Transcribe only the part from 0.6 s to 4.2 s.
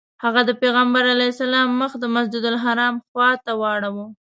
پیغمبر علیه السلام مخ د مسجدالحرام خواته واړوه.